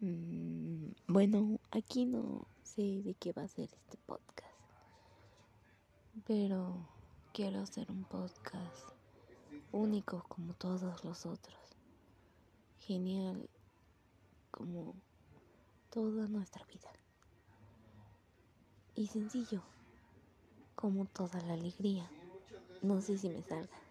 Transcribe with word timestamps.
Mm, 0.00 0.92
bueno, 1.06 1.60
aquí 1.70 2.04
no 2.04 2.46
sé 2.62 3.02
de 3.02 3.14
qué 3.14 3.32
va 3.32 3.42
a 3.42 3.48
ser 3.48 3.70
este 3.72 3.96
podcast, 4.06 4.58
pero 6.26 6.88
quiero 7.32 7.60
hacer 7.60 7.90
un 7.90 8.04
podcast 8.04 8.88
único 9.72 10.24
como 10.28 10.54
todos 10.54 11.04
los 11.04 11.26
otros, 11.26 11.58
genial 12.80 13.48
como 14.50 14.94
toda 15.90 16.28
nuestra 16.28 16.64
vida 16.66 16.90
y 18.94 19.06
sencillo 19.06 19.62
como 20.74 21.06
toda 21.06 21.40
la 21.42 21.54
alegría. 21.54 22.10
No 22.82 23.00
sé 23.00 23.18
si 23.18 23.28
me 23.28 23.42
salga. 23.42 23.83